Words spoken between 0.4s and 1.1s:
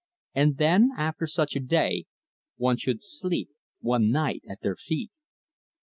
then,